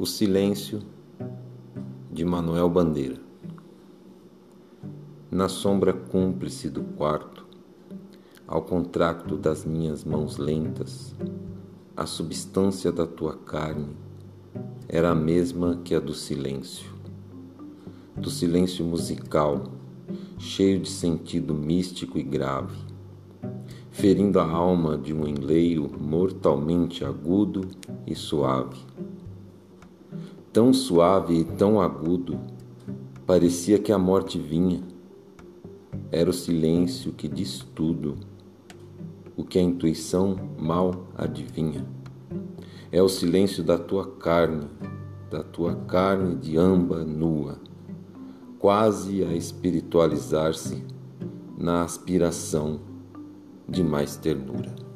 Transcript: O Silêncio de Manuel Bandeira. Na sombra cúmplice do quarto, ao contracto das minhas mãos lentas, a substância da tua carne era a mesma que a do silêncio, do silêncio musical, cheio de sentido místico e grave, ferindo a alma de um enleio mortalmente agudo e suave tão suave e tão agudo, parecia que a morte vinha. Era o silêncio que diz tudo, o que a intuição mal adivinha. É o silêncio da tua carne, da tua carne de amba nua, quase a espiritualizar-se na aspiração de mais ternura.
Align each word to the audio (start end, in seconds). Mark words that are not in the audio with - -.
O 0.00 0.06
Silêncio 0.06 0.80
de 2.10 2.24
Manuel 2.24 2.70
Bandeira. 2.70 3.18
Na 5.30 5.46
sombra 5.46 5.92
cúmplice 5.92 6.70
do 6.70 6.82
quarto, 6.82 7.46
ao 8.46 8.62
contracto 8.62 9.36
das 9.36 9.66
minhas 9.66 10.02
mãos 10.02 10.38
lentas, 10.38 11.14
a 11.94 12.06
substância 12.06 12.90
da 12.90 13.06
tua 13.06 13.36
carne 13.36 13.94
era 14.88 15.10
a 15.10 15.14
mesma 15.14 15.82
que 15.84 15.94
a 15.94 16.00
do 16.00 16.14
silêncio, 16.14 16.90
do 18.16 18.30
silêncio 18.30 18.82
musical, 18.82 19.64
cheio 20.38 20.80
de 20.80 20.88
sentido 20.88 21.52
místico 21.52 22.16
e 22.18 22.22
grave, 22.22 22.78
ferindo 23.90 24.40
a 24.40 24.50
alma 24.50 24.96
de 24.96 25.12
um 25.12 25.28
enleio 25.28 25.90
mortalmente 26.00 27.04
agudo 27.04 27.68
e 28.06 28.14
suave 28.14 28.80
tão 30.52 30.72
suave 30.72 31.40
e 31.40 31.44
tão 31.44 31.80
agudo, 31.80 32.38
parecia 33.26 33.78
que 33.78 33.92
a 33.92 33.98
morte 33.98 34.38
vinha. 34.38 34.82
Era 36.10 36.28
o 36.28 36.32
silêncio 36.32 37.12
que 37.12 37.28
diz 37.28 37.64
tudo, 37.74 38.16
o 39.36 39.44
que 39.44 39.58
a 39.58 39.62
intuição 39.62 40.36
mal 40.58 41.06
adivinha. 41.16 41.86
É 42.90 43.00
o 43.00 43.08
silêncio 43.08 43.62
da 43.62 43.78
tua 43.78 44.04
carne, 44.16 44.66
da 45.30 45.42
tua 45.44 45.76
carne 45.76 46.34
de 46.34 46.56
amba 46.56 47.04
nua, 47.04 47.58
quase 48.58 49.22
a 49.24 49.32
espiritualizar-se 49.32 50.84
na 51.56 51.84
aspiração 51.84 52.80
de 53.68 53.84
mais 53.84 54.16
ternura. 54.16 54.89